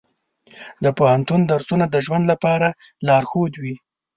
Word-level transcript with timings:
د 0.83 0.85
پوهنتون 0.97 1.41
درسونه 1.51 1.85
د 1.89 1.95
ژوند 2.05 2.23
لپاره 2.31 2.67
لارښود 3.07 3.53
وي. 3.61 3.75